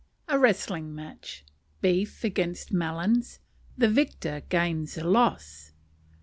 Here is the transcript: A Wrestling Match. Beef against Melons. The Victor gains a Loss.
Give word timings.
A 0.27 0.39
Wrestling 0.39 0.95
Match. 0.95 1.45
Beef 1.79 2.23
against 2.23 2.71
Melons. 2.71 3.39
The 3.77 3.87
Victor 3.87 4.41
gains 4.49 4.97
a 4.97 5.03
Loss. 5.03 5.73